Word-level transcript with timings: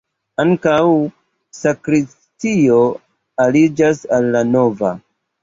Ankaŭ 0.43 0.77
sakristio 1.57 2.81
aliĝas 3.45 4.03
al 4.19 4.33
la 4.39 4.43
navo. 4.57 4.93